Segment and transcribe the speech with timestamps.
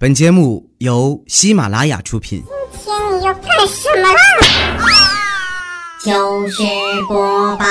[0.00, 2.44] 本节目由喜马拉雅出品。
[2.70, 4.20] 今天你要干什么啦？
[5.98, 6.62] 糗事
[7.08, 7.64] 播报，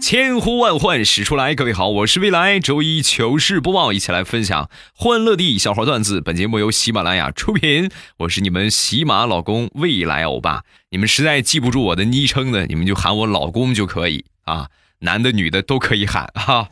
[0.00, 2.58] 千呼万唤始出来，各位好，我是未来。
[2.58, 6.20] 周一糗事播报，一起来分享欢乐地笑话段子。
[6.20, 10.64] 本节目由喜马拉雅出品，我是你们喜马老公未来欧巴。
[10.90, 14.66] 你们实在记不住我的昵称的，你们就喊我老公就可以啊，
[14.98, 16.68] 男的女的都可以喊哈。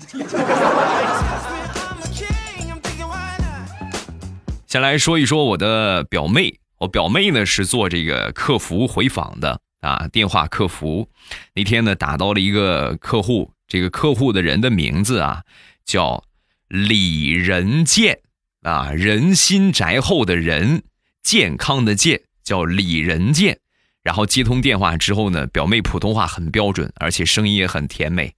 [4.71, 11.09] 先来说一说我的表妹，我表妹呢是做这个客服回访的啊，电话客服。
[11.55, 15.43] 那天呢打到了一个客户，这个客户的人的名字啊
[15.85, 16.23] 叫
[16.69, 18.21] 李仁健
[18.63, 20.85] 啊，人心宅后的人，
[21.21, 23.59] 健康的健，叫李仁健。
[24.05, 28.35] 然后接通电话之后呢，表妹普通话很标准，而且声音也很甜美。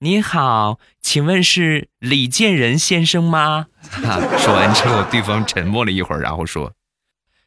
[0.00, 3.66] 你好，请问是李建仁先生吗？
[4.38, 6.72] 说完之后，对方沉默了一会儿，然后说：“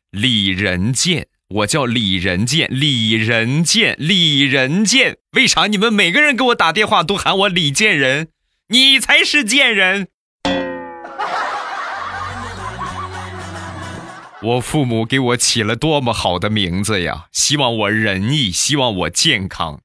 [0.09, 5.17] 李仁健，我叫李仁健，李仁健，李仁健。
[5.33, 8.29] 为啥你们每个人给我打电话都喊我李建仁？
[8.69, 10.07] 你才是贱人！
[14.41, 17.25] 我父母给我起了多么好的名字呀！
[17.31, 19.81] 希望我仁义，希望我健康。”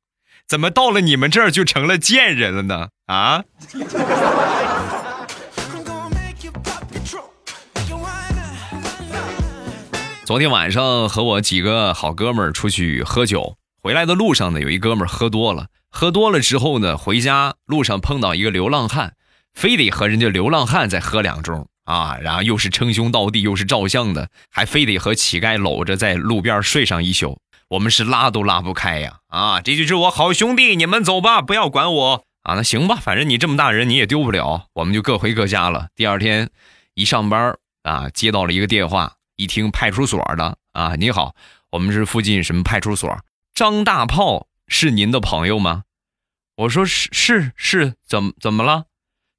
[0.53, 2.89] 怎么到了你们这儿就成了贱人了呢？
[3.07, 3.43] 啊！
[10.27, 19.15] 昨天晚上和我几个好哥们儿出去喝酒，回来的路上呢，有一哥们儿喝多了，喝多了之后呢，回家路上碰到一个流浪汉，
[19.55, 27.41] 非得和人家流浪汉再喝两盅啊，然后又是称兄道弟，又是照相的，还非得和乞丐搂着在路边睡上一宿。
[27.73, 29.21] 我们是拉都拉不开呀！
[29.29, 32.55] 啊，这就是我好兄弟，你们走吧，不要管我啊。
[32.55, 35.89] 那行吧，反正你这么大人你也丢不了，我们就各回各家了。
[35.95, 36.51] 第二天
[36.93, 41.35] 一上班啊，接到了一个电话，一听派出所的啊，你好，
[41.71, 43.19] 我们是附近什么派出所？
[43.55, 45.85] 张大炮是您的朋友吗？
[46.57, 48.85] 我说是是是，怎么怎么了？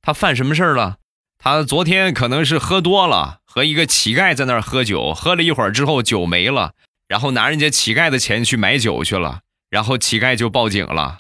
[0.02, 0.98] 他犯什么事儿了？
[1.38, 6.74] 他昨天可能是喝多了，和一个乞丐在那儿喝酒，喝了一会儿之后酒没了。
[7.14, 11.20] 然后拿人家乞丐的钱去买酒去了，然后乞丐就报警了。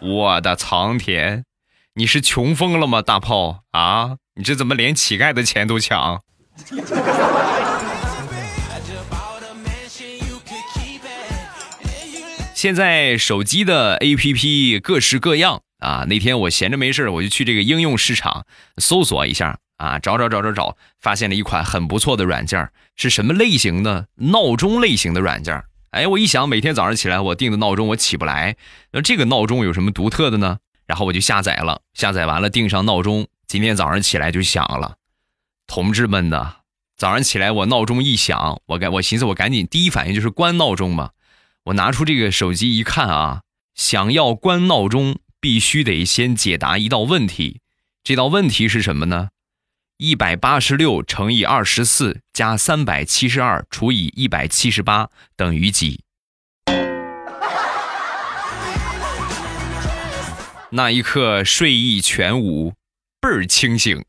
[0.00, 1.44] 我的苍天，
[1.94, 4.18] 你是穷疯了吗，大炮啊？
[4.36, 6.22] 你这怎么连乞丐的钱都抢？
[12.54, 16.04] 现在手机的 APP 各式各样啊。
[16.06, 18.46] 那天我闲着没事我就去这个应用市场
[18.78, 19.58] 搜索一下。
[19.76, 24.08] 啊，找找找找找，发现了一款很不错的软件，是什么类型的？
[24.16, 25.64] 闹钟类型的软件。
[25.90, 28.56] 哎，我一想，每天早上起来我定的闹钟我起不来，
[28.92, 30.58] 那这个闹钟有什么独特的呢？
[30.86, 34.96] 然后我就下载了，下载完了定上闹钟，今天早上起来就响了。
[35.66, 36.56] 同志们呢，
[36.96, 41.10] 早上起来我闹钟一响，我赶我寻思我赶紧第一反应就是关闹钟嘛。
[41.64, 43.42] 我拿出这个手机一看啊，
[43.74, 47.60] 想要关闹钟，必须得先解答一道问题。
[48.02, 49.28] 这道问题是什么呢？
[49.98, 56.00] 一百八十六乘以二十四加三百七十二除以一百七十八等于几？
[60.70, 62.74] 那一刻睡意全无，
[63.20, 64.04] 倍儿清醒。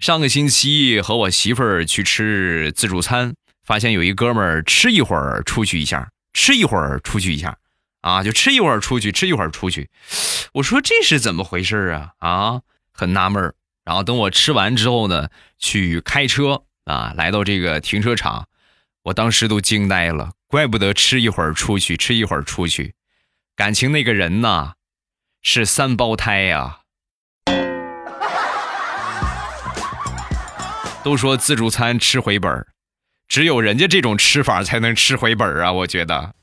[0.00, 3.34] 上个星期和我媳妇儿去吃自助餐，
[3.66, 6.08] 发现有一哥们儿吃一会儿出去一下。
[6.36, 7.56] 吃一会儿出去一下，
[8.02, 9.88] 啊，就吃一会儿出去，吃一会儿出去。
[10.52, 12.12] 我说这是怎么回事啊？
[12.18, 12.60] 啊，
[12.92, 13.54] 很纳闷
[13.86, 18.48] 然后等我吃完之后呢，去开车啊，来到这个停车场，
[19.04, 20.32] 我当时都惊呆了。
[20.46, 22.94] 怪不得吃一会儿出去，吃一会儿出去，
[23.56, 24.74] 感情那个人呐，
[25.40, 26.80] 是三胞胎呀。
[31.02, 32.66] 都说自助餐吃回本儿。
[33.28, 35.72] 只有人家这种吃法才能吃回本啊！
[35.72, 36.34] 我觉得。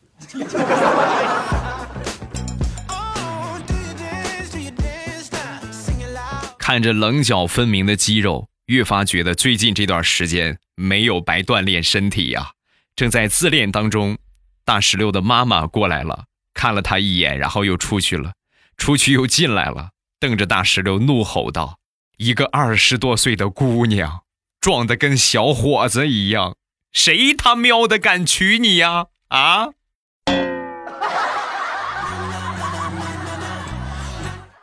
[6.57, 12.51] 看着棱角分明的肌肉，越发觉得最近这段时间没有白锻炼身体呀。
[12.95, 14.18] 正在自恋当中，
[14.63, 18.33] 大石榴的妈妈过来了，看了他一眼，然后又出去了，
[18.77, 19.89] 出去又进来了，
[20.19, 21.79] 瞪着大石榴怒吼道
[22.18, 24.21] ：“一个二十多岁的姑娘，
[24.62, 26.56] 壮得跟小伙子一样。”
[26.94, 29.07] 谁他喵的敢娶你呀？
[29.30, 29.69] 啊？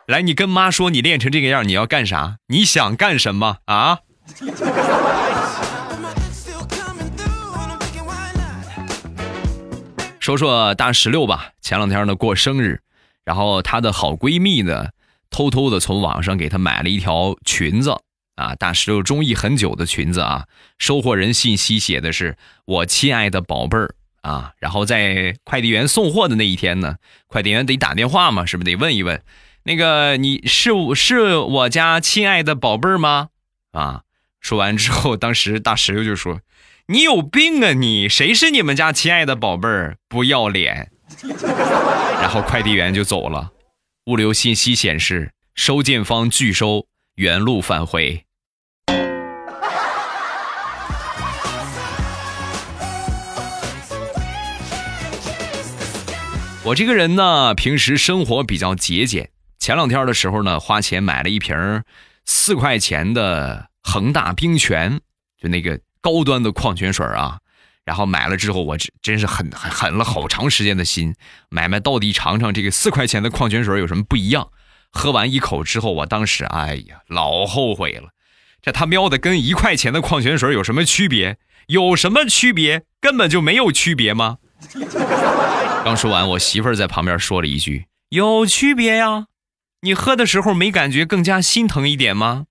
[0.07, 2.37] 来你跟妈说你练成这个样你要干啥？
[2.47, 3.57] 你想干什么？
[3.65, 3.99] 啊？
[10.21, 12.81] 说说大石榴吧前两天呢过生日
[13.25, 14.87] 然后她的好闺蜜呢
[15.29, 17.97] 偷偷的从网上给她买了一条裙子。
[18.35, 20.47] 啊，大石榴中意很久的裙子啊。
[20.77, 26.95] 收货人信息写的是“我亲爱的宝贝儿”啊，然后在快递员送货的那一天呢，
[27.27, 29.21] 快递员得打电话嘛，是不是得问一问，
[29.63, 33.29] 那个你是我是我家亲爱的宝贝儿吗？
[33.71, 34.01] 啊，
[34.39, 36.41] 说完之后，当时大石榴就说。
[36.87, 37.71] 你有病啊！
[37.71, 39.95] 你谁是你们家亲爱的宝贝儿？
[40.09, 40.91] 不要脸！
[42.19, 43.51] 然后快递员就走了。
[44.07, 48.25] 物流信息显示，收件方拒收，原路返回。
[56.63, 59.29] 我这个人呢，平时生活比较节俭。
[59.59, 61.83] 前两天的时候呢，花钱买了一瓶
[62.25, 64.99] 四块钱的恒大冰泉，
[65.41, 65.79] 就那个。
[66.03, 67.37] 高端的矿泉水啊，
[67.85, 71.13] 然后买了之后，我真真是狠狠狠了好长时间的心，
[71.47, 74.49] 买买到底尝尝这个四块钱的矿泉水有什么不一样。
[74.91, 78.09] 喝完一口之后，我当时哎呀，老后悔了，
[78.61, 81.37] 这他喵的跟一块钱的矿泉水有什么区别？
[81.67, 82.83] 有什么区别？
[82.99, 84.39] 根本就没有区别吗？
[85.85, 89.27] 刚说完，我媳妇儿在旁边说了一句：“有区别呀，
[89.81, 92.45] 你喝的时候没感觉更加心疼一点吗？”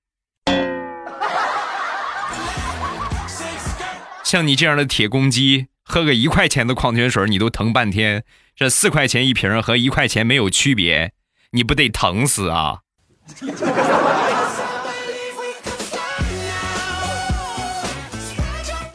[4.24, 8.24] 像你这样的铁公鸡，喝个一块钱的矿泉水你都疼半天，
[8.56, 11.12] 这四块钱一瓶和一块钱没有区别，
[11.52, 12.78] 你不得疼死啊！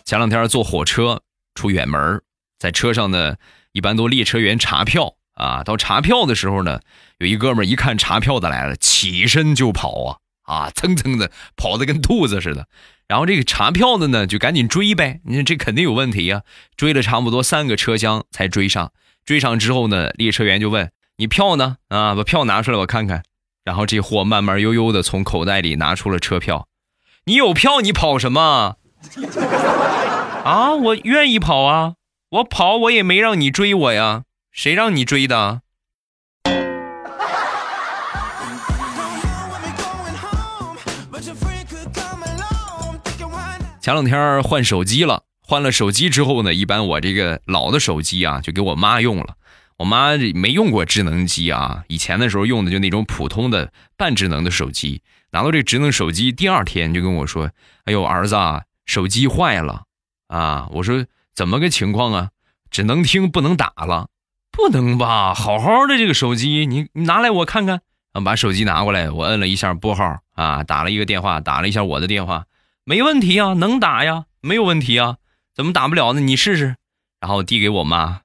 [0.06, 1.22] 前两天坐火车
[1.54, 2.22] 出远门，
[2.58, 3.36] 在车上呢，
[3.74, 5.64] 一般都列车员查票啊。
[5.64, 6.80] 到查票的时候呢，
[7.18, 12.70] 有一哥们一看查票的来了，起身就跑啊啊，蹭蹭的跑的跟兔子似的。
[13.10, 15.20] 然后这个查票的呢，就赶紧追呗。
[15.26, 16.44] 你看这肯定有问题呀，
[16.78, 18.94] 追了差不多三个车厢才追上。
[19.26, 21.78] 追上之后呢，列车员就问：“你票呢？
[21.88, 23.24] 啊，把票拿出来我看看。”
[23.64, 26.68] 然后这货慢慢悠悠的从口袋里拿出了车票。
[27.26, 28.76] 你有票，你跑什么？
[30.44, 31.94] 啊，我愿意跑啊，
[32.30, 35.62] 我跑我也没让你追我呀，谁让你追的？
[43.82, 49.36] 前两天换手机了，换了手机之后呢，一般我这个老的手机啊，就给我妈用了。
[49.78, 55.02] 我妈没用过智能机啊，以前的时候用的就那种普通的半智能的手机。
[55.32, 57.52] 拿到这智能手机第二天就跟我说
[57.84, 59.84] ：“哎呦，儿子，啊，手机坏了
[60.28, 61.06] 啊！”我说
[61.36, 62.30] ：“怎么个情况啊？
[62.72, 64.08] 只能听不能打了？
[64.52, 65.34] 不能吧？
[65.34, 67.82] 好好的这个手机，你你拿来我看看。”
[68.14, 72.46] 啊，把手机拿过来，我摁了一下拨号啊，打了一个电话，打了一下我的电话。
[72.86, 75.18] 没问题啊，能打呀，没有问题啊，
[75.54, 76.22] 怎么打不了呢？
[76.22, 76.78] 你试试。
[77.20, 78.22] 然后递给我妈，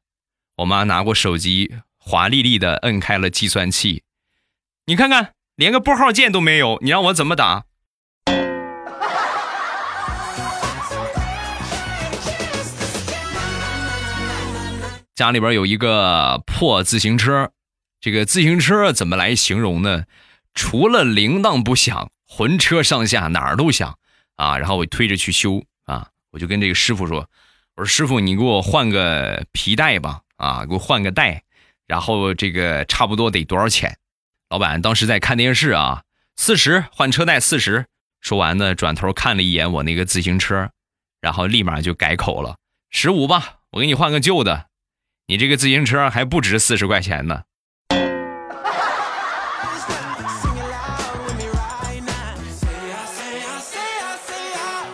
[0.61, 4.03] 我妈拿过手机，华丽丽的摁开了计算器。
[4.85, 7.65] 你看看，连个拨号键都没有，你让我怎么打？
[15.15, 17.53] 家里边有一个破自行车，
[17.99, 20.05] 这个自行车怎么来形容呢？
[20.53, 23.97] 除了铃铛不响，浑车上下哪儿都响。
[24.37, 27.27] 啊，然后我推着去修啊，我就跟这个师傅说
[27.77, 31.43] ：“我说师傅，你给我换个皮带吧，啊，给我换个带，
[31.87, 33.99] 然后这个差不多得多少钱？”
[34.49, 36.03] 老板当时在看电视啊，
[36.37, 37.87] 四十换车带四十。
[38.21, 40.71] 说完呢，转头看了一眼我那个自行车，
[41.21, 42.57] 然后立马就改口了
[42.91, 44.67] ：“十五吧，我给你换个旧的，
[45.27, 47.43] 你这个自行车还不值四十块钱呢。”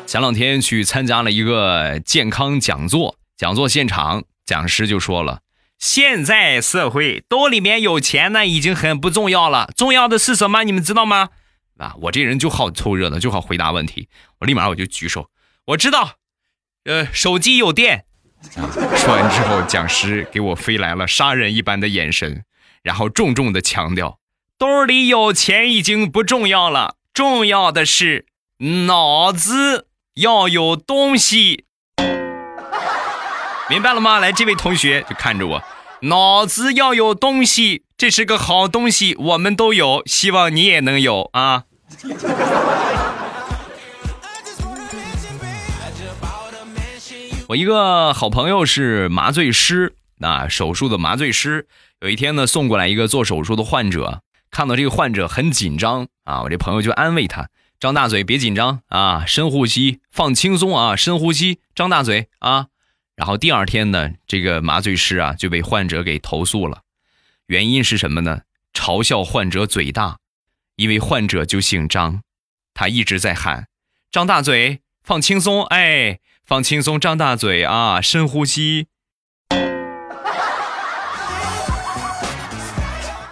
[0.07, 5.41] 前两天去参加了一个健康讲座，讲座现场讲师就说了
[5.79, 10.63] ：“现在社会兜里面有钱呢，已经很不重要了，重要的是什么？
[10.63, 11.31] 你们知道吗？”
[11.79, 14.09] 啊，我这人就好凑热闹，就好回答问题。
[14.39, 15.29] 我立马我就举手，
[15.67, 16.13] 我知道，
[16.85, 18.05] 呃，手机有电。
[18.97, 22.45] 说完之后，讲师给我飞来了杀人一般的眼神，
[22.83, 24.21] 然后重重的强调
[24.57, 28.27] ：“兜里有钱已经不重要了，重要的是
[28.87, 31.67] 脑子。”要有东西，
[33.71, 34.21] 明白了吗？
[34.21, 35.63] 来，这位同学就看着我，
[36.03, 41.65] 脑子要有东西，这是个好东西，我们都有，希望你也能有啊。
[47.49, 51.67] 我一个好朋友是麻醉师，那手术的麻醉师，
[52.01, 57.49] 有一天呢送过来一个做手术的患者，看到这个患者很紧张啊，我这朋友就安慰他。
[57.79, 59.25] 张大嘴，别紧张啊！
[59.27, 60.97] 深呼吸，放轻松啊！
[60.97, 62.69] 深呼吸，张大嘴啊！
[63.17, 66.83] 然后第二天呢，这个麻醉师啊就被患者给投诉了，
[67.47, 68.43] 原因是什么呢？
[68.75, 70.19] 嘲笑患者嘴大，
[70.77, 72.21] 因为患者就姓张，
[72.75, 73.69] 他一直在喊
[74.13, 78.89] “张大嘴，放轻松，哎，放轻松，张大嘴啊，深呼吸。”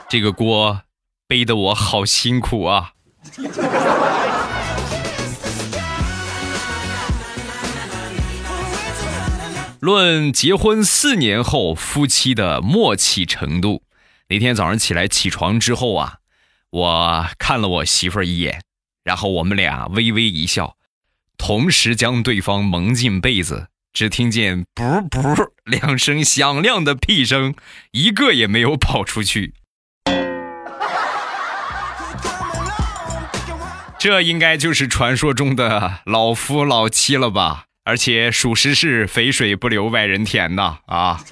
[0.08, 0.82] 这个锅
[1.26, 2.92] 背得我好辛苦啊！
[9.84, 13.82] 论结婚四年后夫妻的默契程度，
[14.30, 16.20] 那天早上起来起床之后啊，
[16.70, 18.62] 我看了我媳妇儿一眼，
[19.02, 20.76] 然后我们俩微微一笑，
[21.36, 27.54] 同时将对方蒙进被子，只听见“噗噗”两声响亮的屁声，
[27.90, 29.52] 一个也没有跑出去。
[33.98, 37.66] 这应该就是传说中的老夫老妻了吧？
[37.84, 41.22] 而且属实是肥水不流外人田呐啊！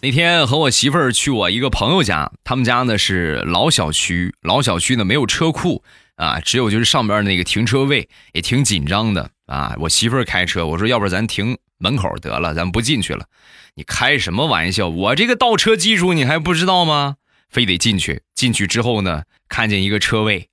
[0.00, 5.84] 那天和我媳妇儿去我一个朋友家，他们家呢是老小区，老小区呢没有车库
[6.16, 9.76] 啊，只有就是上边那个停车位，也挺紧张的啊。
[9.78, 13.26] 我媳妇儿开车，我说要不咱停门口得了，咱不进去了。
[13.74, 14.88] 你开什么玩笑？
[14.88, 17.14] 我这个倒车技术你还不知道吗？
[17.48, 20.47] 非得进去，进去之后呢，看见一个车位，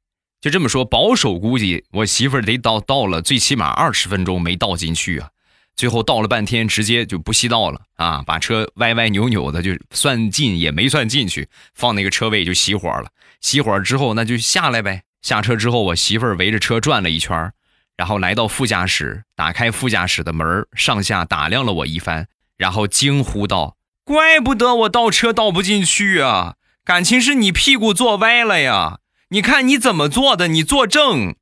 [0.45, 5.29] 就这么说，保守估计我媳妇儿得倒倒了最起码二十分钟没倒进去啊，
[5.75, 13.09] 最后倒了半天，直接就不惜倒了啊，把车歪歪扭扭的，就算进也没算进去，放那个车位就熄火了。
[13.41, 17.51] 熄火之后那就下来呗，下车之后我媳妇儿围着车转了一圈，
[17.97, 28.99] 然后来到副驾驶，打开副驾驶的门，上下打量了我一番，然后惊呼道：“怪不得我倒车倒不进去啊！”感情是你屁股坐歪了呀？
[29.29, 30.47] 你看你怎么做的？
[30.47, 31.35] 你作证。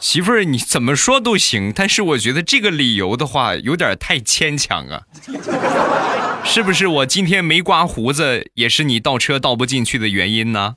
[0.00, 5.02] 媳妇儿，你怎么说都行，但是我觉得这个理由的话有点太牵强啊。
[6.44, 10.76] 是不是我今天没刮胡子也是你倒车倒不进去的原因呢？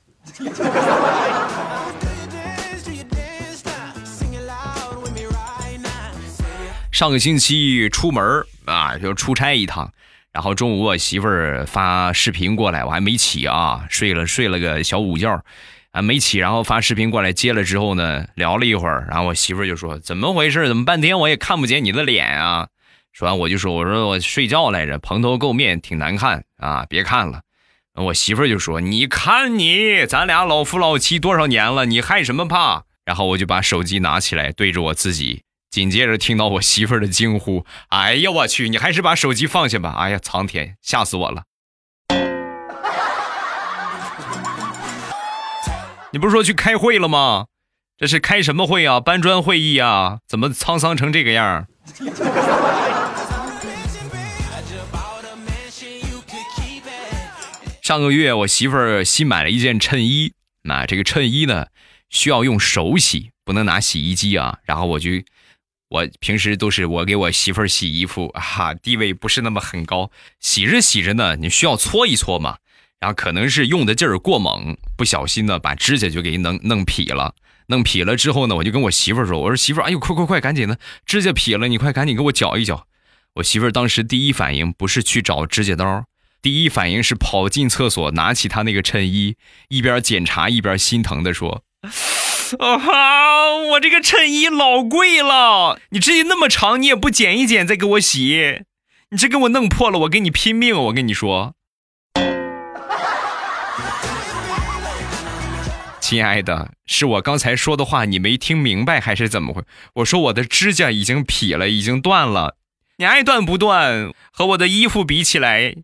[6.92, 9.90] 上个星期出门啊，就出差一趟，
[10.38, 15.42] 然后中午我媳妇儿发视频过来，我还没起啊，睡了睡了个小午觉，
[15.90, 20.68] 啊没起，然后发视频过来接了之后呢，聊了一会儿，然后我媳妇儿就说：“怎么回事？
[20.68, 22.68] 怎么半天我也看不见你的脸啊？”
[23.12, 27.40] 说完我就说：“我说我睡觉来着，蓬头垢面，挺难看啊，别看了。”
[27.98, 35.42] 我媳妇儿就说：“你看你，咱俩老夫老妻多少年了，你害什么怕？”然后我就把手机拿起来对着我自己。
[35.70, 38.70] 紧接着听到我媳妇儿的惊呼：“哎呀，我去！
[38.70, 41.42] 你还是把手机放下吧！”哎呀，苍天，吓死我了！
[46.10, 47.48] 你不是说去开会了吗？
[47.98, 48.98] 这是开什么会啊？
[48.98, 50.20] 搬砖会议啊？
[50.26, 51.66] 怎么沧桑成这个样？
[57.82, 60.32] 上个月我媳妇儿新买了一件衬衣，
[60.62, 61.66] 那这个衬衣呢
[62.08, 64.60] 需要用手洗，不能拿洗衣机啊。
[64.64, 65.10] 然后我就。
[65.88, 70.10] 我平时都是我给我媳妇儿洗衣服啊，地位不是那么很高。
[70.38, 72.58] 洗着洗着呢，你需要搓一搓嘛，
[73.00, 77.34] 然后可能是用的劲儿过猛，不小心呢把指甲就给弄弄劈了。
[77.68, 82.86] 弄劈了之后呢，我就跟我媳妇儿说：“我说媳妇儿，哎呦，快快快，赶紧的，指甲劈了，你快赶紧给我绞一绞。”
[83.36, 86.04] 我媳妇儿当时第一反应不是去找指甲刀，
[86.40, 89.36] 第一反应是跑进厕所拿起她那个衬衣，
[89.68, 91.62] 一边检查一边心疼的说。
[92.58, 93.54] 啊哈！
[93.72, 98.62] 我这个衬衣老贵了，你这那么长，你也不剪一剪再给我洗，
[99.10, 100.74] 你这给我弄破了，我跟你拼命！
[100.84, 101.54] 我跟你说，
[106.00, 109.62] 亲爱的，是我刚才说的话你没听明白还是怎么回？
[109.96, 112.56] 我说我的指甲已经劈了，已经断了，
[112.96, 114.10] 你爱断不断？
[114.32, 115.74] 和我的衣服比起来，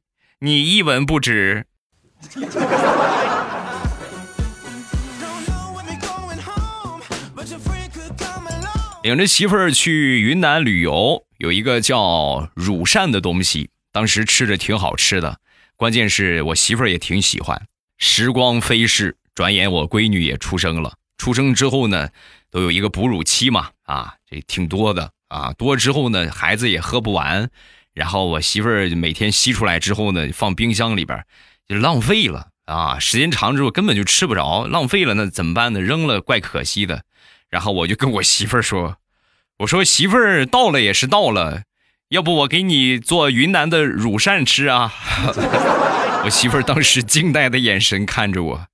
[0.41, 1.67] 你一文不值。
[9.05, 15.41] 领着媳妇儿去云南旅游，有一个叫乳扇的东西，当时吃着挺好吃的，
[15.77, 17.67] 关键是我媳妇儿也挺喜欢。
[17.99, 20.95] 时光飞逝，转眼我闺女也出生了。
[21.19, 22.09] 出生之后呢，
[22.51, 27.51] 都有一个哺乳期嘛，啊，这挺多的啊，多之后呢，孩子也喝不完，
[27.93, 31.23] 然后我媳妇儿每天吸出来之后呢，放冰箱里边，
[31.69, 35.83] 就浪费了啊，时间长之后根本就吃不着，浪费了那怎么办呢？
[35.83, 37.05] 扔了怪可惜的。
[37.55, 38.97] 然后我就跟我媳妇儿说
[39.63, 41.63] ：“我说媳妇儿到了也是到了，
[42.09, 44.93] 要不我给你做云南的乳扇吃啊？”
[46.27, 48.67] 我媳妇儿当时惊呆的眼神看着我，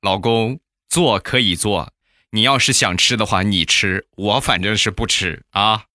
[0.00, 1.90] 老公做可以做，
[2.30, 5.86] 你要是想吃的话你吃，我反正是不吃啊。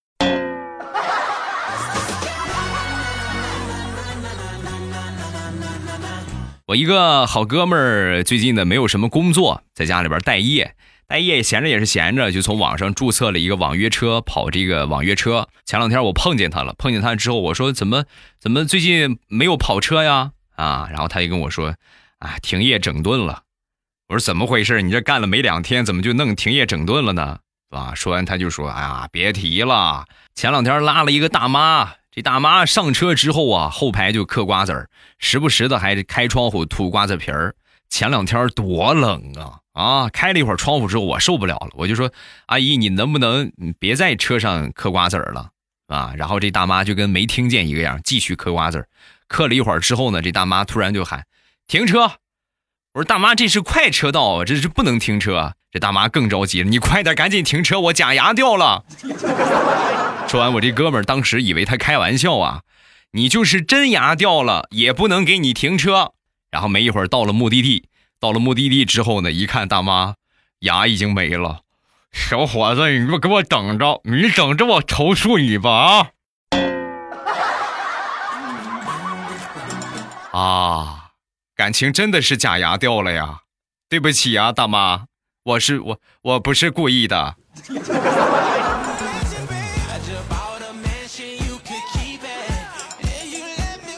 [6.65, 10.75] 我一个好哥们儿最近呢没有什么工作，在家里边待业，
[11.09, 15.47] 哎，也闲着也是闲着，就从网上注册了一个网约车，跑这个网约车。
[15.65, 18.05] 前两天我碰见他了，碰见他之后，我说怎么
[18.39, 20.31] 怎么最近没有跑车呀？
[20.55, 21.73] 啊，然后他就跟我说，
[22.19, 23.41] 啊，停业整顿了。
[24.07, 24.83] 我说怎么回事？
[24.83, 27.39] 你这干了没两天，怎么就弄停业整顿了呢？
[27.71, 31.93] 啊，说完他就说，哎呀，别提了，前两天拉了一个大妈。
[32.11, 37.55] 这大妈上车之后啊，后排就嗑瓜子儿，时不时的还开窗户吐瓜子皮儿。
[37.89, 40.09] 前两天多冷啊啊！
[40.09, 42.11] 开了一会儿窗户之后，我受不了了，我就说
[42.47, 45.49] ：“阿姨，你能不能别在车上嗑瓜子儿了
[45.87, 48.87] 啊？”然后这大妈就跟没听见一个样，继续嗑瓜子儿。
[49.27, 51.25] 嗑了一会儿之后呢，这大妈突然就喊
[51.67, 52.03] ：“停车！”
[52.93, 58.83] 我说：“大妈，这是快车道啊，这是不能停车。”这大妈更着急了：“你快点，赶紧停车，我假牙掉了。
[60.27, 62.61] ”说完，我这哥们儿当时以为他开玩笑啊，
[63.11, 66.13] 你就是真牙掉了也不能给你停车。
[66.51, 67.87] 然后没一会儿到了目的地，
[68.19, 70.15] 到了目的地之后呢，一看大妈
[70.59, 71.61] 牙已经没了，
[72.11, 76.09] 小伙子，你给我等着，你等着我投诉你吧
[80.31, 80.39] 啊！
[80.39, 81.09] 啊，
[81.55, 83.41] 感情真的是假牙掉了呀，
[83.87, 85.05] 对不起啊，大妈，
[85.43, 87.35] 我是我我不是故意的。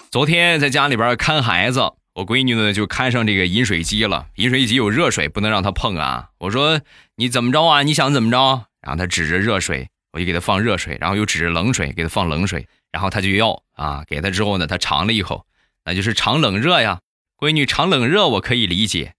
[0.09, 4.27] 昨天在家里边看孩子，我闺女呢就看上这个饮水机了。
[4.35, 6.29] 饮水机有热水，不能让她碰啊。
[6.37, 6.79] 我说
[7.15, 7.81] 你怎么着啊？
[7.81, 8.67] 你想怎么着？
[8.79, 14.03] 然后她指着热水，我就给她放热水，然后又指着冷水给她放冷水，然后她就要啊。
[14.07, 15.47] 给她之后呢，她尝了一口，
[15.83, 16.99] 那就是尝冷热呀。
[17.37, 19.15] 闺女尝冷热我可以理解，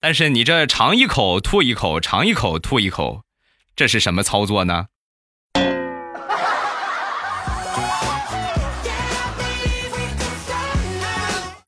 [0.00, 3.22] 但是你这尝一口吐一口，尝一口吐一口，
[3.76, 4.86] 这是什么操作呢？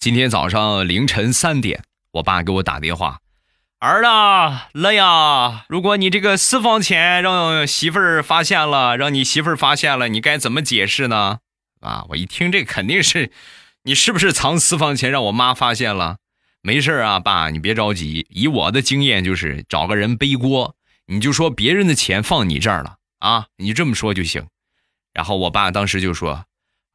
[0.09, 3.19] 今天早上凌晨三点，我爸给我打电话
[3.79, 4.09] ：“儿子，
[4.73, 11.41] 乐呀，如果你这个私房钱让媳妇儿发现了，让你媳妇儿发现了，你该怎么解释呢？”
[11.85, 13.31] 啊，我一听这肯定是，
[13.83, 16.17] 你是不是藏私房钱让我妈发现了？
[16.63, 18.27] 没事啊，爸，你别着急。
[18.31, 24.47] 以我的经验，就是找个人背锅，你就说别人的钱放你这儿了啊，你就这么说就行。
[25.13, 26.47] 然后我爸当时就说。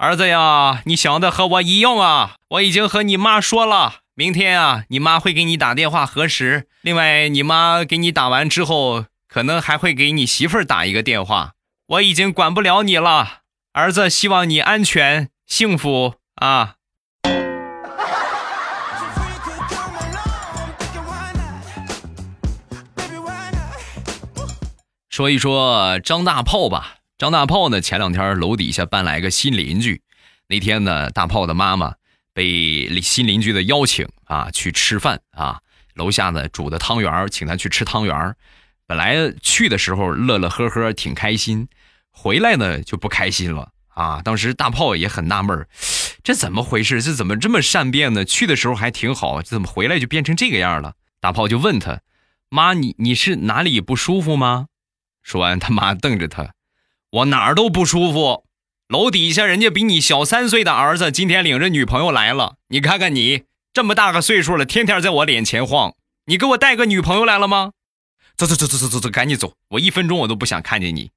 [0.04, 2.36] 儿子呀，你想的和我一样啊！
[2.50, 6.68] 我已经和你妈说了，明天啊，你妈会给你打电话核实。
[6.82, 11.54] 另外，你妈给你打完之后，可能还会给你媳妇儿打一个电话。
[11.88, 16.76] 我已经管不了你了，儿子，希望你安全幸福啊！
[25.10, 26.93] 说一说张大炮吧。
[27.24, 27.80] 张大炮呢？
[27.80, 30.02] 前两天楼底下搬来个新邻居。
[30.50, 31.96] 那天呢，大炮的妈妈
[32.34, 35.62] 被新邻居的邀请啊去吃饭啊。
[35.94, 38.36] 楼下呢煮的汤圆，请他去吃汤圆。
[38.86, 41.70] 本来去的时候乐乐呵呵，挺开心，
[42.12, 44.22] 回来呢就不开心了啊。
[44.22, 45.66] 当时大炮也很纳闷
[46.24, 47.02] 这怎么回事？
[47.02, 48.26] 这怎么这么善变呢？
[48.26, 50.96] 去的时候还挺好，怎么回来就变成这个样了？
[51.22, 52.02] 大炮就问他
[52.50, 54.68] 妈：“你你是哪里不舒服吗？”
[55.24, 56.52] 说完，他妈瞪着他。
[57.14, 58.44] 我哪儿都不舒服，
[58.88, 62.56] 楼底下人家比你小三岁的儿子今天领着女朋友来了。
[62.70, 65.94] 你看看你这么大个岁数了，天天在我脸前晃，
[66.26, 67.74] 你给我带个女朋友来了吗？
[68.36, 69.54] 走走走走走走走，赶紧走！
[69.70, 71.12] 我一分钟我都不想看见你。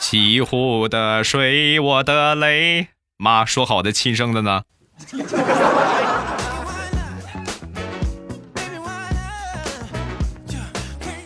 [0.00, 2.88] 西湖的水，我的泪。
[3.18, 4.62] 妈说好的亲生的呢？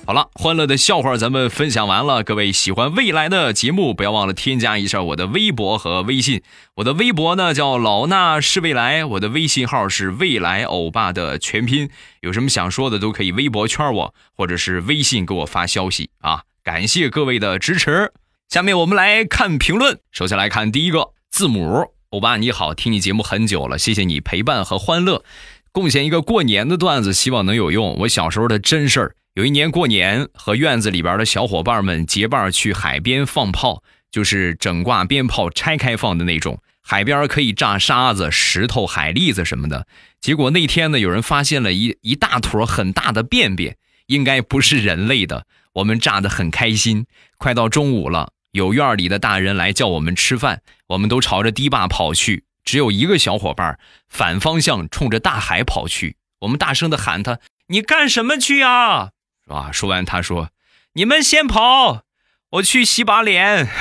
[0.06, 2.22] 好了，欢乐的笑话咱们分享完了。
[2.22, 6.42] 各位喜欢未来的节目，不要忘了添加一下我的微博和微信。
[6.76, 11.90] 我的微博呢叫老衲是未来，我的微信号是未来欧巴的全拼。
[12.20, 16.44] 有什么想说的都可以微博圈我，或者是微信给我发消息啊！
[16.62, 18.12] 感谢各位的支持。
[18.48, 25.24] 下面我们来看评论，首先来看第一个字母欧巴你好，听你节目很久了，谢谢你陪伴和欢乐，
[25.72, 27.96] 贡献一个过年的段子，希望能有用。
[28.02, 29.16] 我小时候的真事儿。
[29.36, 36.62] 有一年过年，和院子里边的小伙伴们结伴去海边放炮，就是整挂鞭炮拆开放的那种。
[36.80, 39.86] 海边可以炸沙子、石头、海蛎子什么的。
[40.22, 45.44] 结果那天呢，有人发现了一 一大坨很大的便便，应该不是人类的。
[45.74, 47.04] 我们炸得很开心。
[47.36, 52.44] 快到中午了，有院里的大人来叫我们吃饭，我们都朝着堤坝跑去。
[52.64, 56.16] 只有一个小伙伴反方向冲着大海跑去。
[56.40, 59.10] 我们大声的喊他：“你干什么去啊？”
[59.46, 59.70] 是吧？
[59.72, 60.50] 说完，他说
[60.94, 62.02] ：“你们先跑，
[62.50, 63.66] 我去洗把脸。”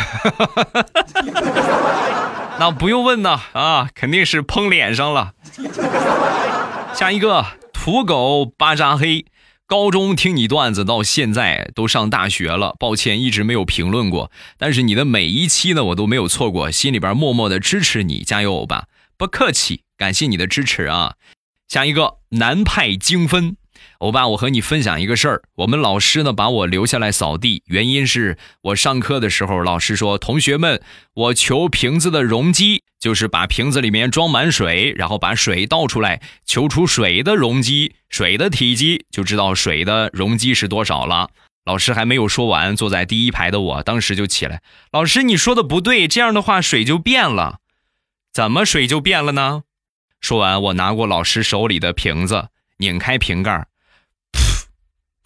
[2.60, 5.34] 那不用问呢，啊，肯定是碰脸上了。
[6.94, 9.26] 下一个土狗巴扎黑。
[9.68, 18.86] 高中听你段子到现在都上大学了，抱歉一直没有评论过，但是你的每一期呢我都没有错过，心里边默默的支持你，加油欧巴，
[19.18, 21.16] 不客气，感谢你的支持啊。
[21.68, 23.58] 下一个南派精分。
[24.00, 25.42] 欧巴，我和你分享一个事儿。
[25.56, 30.82] 我们老师呢把我留下来扫地，原因是我上课的时候，老师说：“同学们，
[31.14, 41.30] 我求瓶子的容积，就是把瓶子里面装满水，然后把水倒出来，求出水的容积，水的体积，就知道水的容积是多少了。”
[41.66, 47.60] 老师还没有说完，坐在第一排的我当时就起来：“老师，你说的不对，这样的话水就变了。
[48.32, 49.64] 怎么水就变了呢？”
[50.22, 53.66] 说完，我拿过老师手里的瓶子，拧开瓶盖。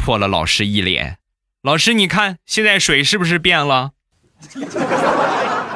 [0.10, 1.19] 泼了老师一脸，
[1.62, 3.91] 老师你看现在水是不是变了？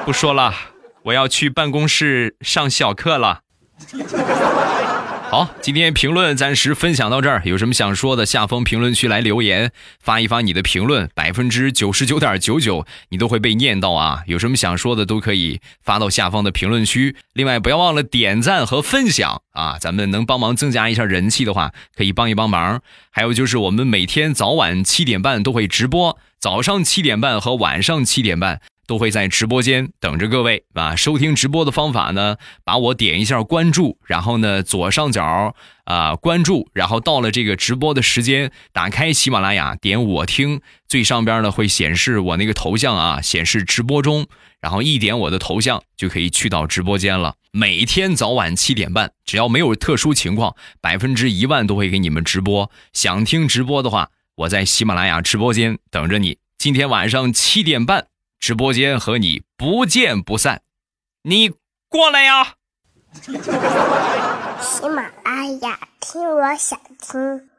[0.06, 0.56] 不说了，
[1.04, 3.42] 我要去办公室上小课了。
[5.34, 7.42] 好，今天评论暂时分享到这儿。
[7.44, 14.22] 有什么想说的，下方评论区来留言，发一发你的评论，百分之九十九点九九你都会被念到啊！
[14.28, 17.16] 有什么想说的，都可以发到下方的评论区。
[17.34, 19.80] 另外，不要忘了点赞和分享啊！
[19.80, 22.80] 咱们能帮忙增加一下人气的话，可以帮一帮忙。
[23.10, 28.62] 还有就是，我们每天早晚七点半都会直播，早上七点半和晚上七点半。
[28.94, 30.96] 都会在直播间等着各位啊！
[30.96, 44.28] 收听直播的方法呢，把我点一下关注，然后呢左上角啊关注，然后到了这个直播的时间，打开喜马拉雅，点我听，最上边呢会显示我那个头像啊，显示直播中，
[44.62, 47.34] 然后一点我的头像就可以去到直播间了。
[47.52, 52.70] 每天早晚七点半，只要没有特殊情况，百分之一万都会给你们直播。
[52.94, 56.38] 想听直播的话，我在喜马拉雅直播间等着你。
[56.60, 58.13] 今天晚上七点半。
[58.44, 60.64] 直播间和你不见不散，
[61.22, 61.54] 你
[61.88, 62.56] 过来呀！
[64.60, 67.50] 喜马拉雅听，我想听。